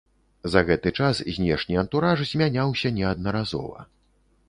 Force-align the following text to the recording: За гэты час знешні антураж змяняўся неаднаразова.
За 0.53 0.63
гэты 0.69 0.93
час 1.01 1.21
знешні 1.35 1.79
антураж 1.83 2.25
змяняўся 2.33 2.95
неаднаразова. 2.99 3.91